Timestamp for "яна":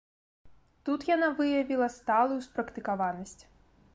1.15-1.29